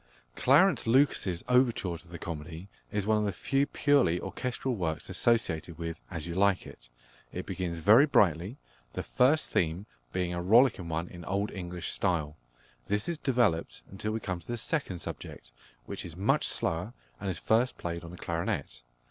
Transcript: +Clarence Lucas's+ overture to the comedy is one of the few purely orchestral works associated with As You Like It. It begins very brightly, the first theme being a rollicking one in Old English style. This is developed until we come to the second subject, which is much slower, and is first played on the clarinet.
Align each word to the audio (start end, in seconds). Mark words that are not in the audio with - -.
+Clarence 0.35 0.87
Lucas's+ 0.87 1.43
overture 1.47 1.95
to 1.95 2.07
the 2.07 2.17
comedy 2.17 2.67
is 2.91 3.05
one 3.05 3.19
of 3.19 3.23
the 3.25 3.31
few 3.31 3.67
purely 3.67 4.19
orchestral 4.19 4.73
works 4.75 5.11
associated 5.11 5.77
with 5.77 6.01
As 6.09 6.25
You 6.25 6.33
Like 6.33 6.65
It. 6.65 6.89
It 7.31 7.45
begins 7.45 7.77
very 7.77 8.07
brightly, 8.07 8.57
the 8.93 9.03
first 9.03 9.49
theme 9.51 9.85
being 10.11 10.33
a 10.33 10.41
rollicking 10.41 10.89
one 10.89 11.07
in 11.07 11.23
Old 11.25 11.51
English 11.51 11.91
style. 11.91 12.35
This 12.87 13.07
is 13.07 13.19
developed 13.19 13.83
until 13.91 14.11
we 14.11 14.19
come 14.19 14.39
to 14.39 14.47
the 14.47 14.57
second 14.57 15.03
subject, 15.03 15.51
which 15.85 16.03
is 16.03 16.15
much 16.15 16.47
slower, 16.47 16.93
and 17.19 17.29
is 17.29 17.37
first 17.37 17.77
played 17.77 18.03
on 18.03 18.09
the 18.09 18.17
clarinet. 18.17 18.81